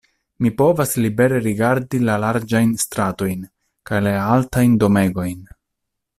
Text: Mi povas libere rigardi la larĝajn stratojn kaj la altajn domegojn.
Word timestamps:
Mi 0.43 0.51
povas 0.61 0.93
libere 1.05 1.41
rigardi 1.47 1.99
la 2.07 2.15
larĝajn 2.23 2.73
stratojn 2.85 3.45
kaj 3.91 4.01
la 4.09 4.15
altajn 4.33 4.75
domegojn. 4.87 5.39